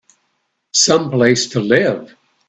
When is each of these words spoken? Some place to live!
Some 0.73 1.11
place 1.11 1.45
to 1.49 1.59
live! 1.59 2.15